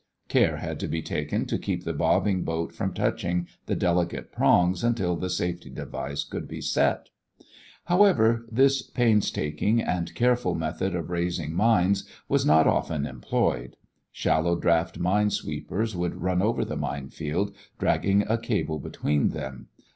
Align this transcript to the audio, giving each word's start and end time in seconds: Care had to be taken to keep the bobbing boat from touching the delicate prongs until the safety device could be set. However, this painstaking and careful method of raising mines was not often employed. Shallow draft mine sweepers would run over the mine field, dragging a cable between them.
Care 0.29 0.57
had 0.57 0.79
to 0.79 0.87
be 0.87 1.03
taken 1.03 1.45
to 1.45 1.59
keep 1.59 1.83
the 1.83 1.93
bobbing 1.93 2.41
boat 2.43 2.73
from 2.73 2.91
touching 2.91 3.47
the 3.67 3.75
delicate 3.75 4.31
prongs 4.31 4.83
until 4.83 5.15
the 5.15 5.29
safety 5.29 5.69
device 5.69 6.23
could 6.23 6.47
be 6.47 6.59
set. 6.59 7.09
However, 7.83 8.43
this 8.51 8.81
painstaking 8.81 9.79
and 9.79 10.15
careful 10.15 10.55
method 10.55 10.95
of 10.95 11.11
raising 11.11 11.53
mines 11.53 12.03
was 12.27 12.47
not 12.47 12.65
often 12.65 13.05
employed. 13.05 13.77
Shallow 14.11 14.55
draft 14.59 14.97
mine 14.97 15.29
sweepers 15.29 15.95
would 15.95 16.15
run 16.23 16.41
over 16.41 16.65
the 16.65 16.75
mine 16.77 17.09
field, 17.09 17.55
dragging 17.77 18.23
a 18.23 18.39
cable 18.39 18.79
between 18.79 19.29
them. 19.29 19.67